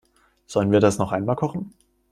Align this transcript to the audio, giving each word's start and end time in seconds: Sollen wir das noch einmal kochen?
Sollen 0.47 0.71
wir 0.71 0.79
das 0.79 0.97
noch 0.97 1.11
einmal 1.11 1.35
kochen? 1.35 1.75